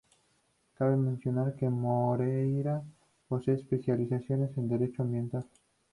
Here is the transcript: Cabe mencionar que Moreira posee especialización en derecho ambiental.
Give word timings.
Cabe 0.75 0.95
mencionar 0.97 1.53
que 1.55 1.69
Moreira 1.69 2.81
posee 3.27 3.53
especialización 3.53 4.49
en 4.57 4.67
derecho 4.67 5.03
ambiental. 5.03 5.45